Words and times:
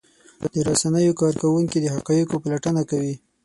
د 0.53 0.55
رسنیو 0.67 1.17
کارکوونکي 1.21 1.77
د 1.81 1.85
حقایقو 1.95 2.41
پلټنه 2.43 2.81
کوي. 2.89 3.15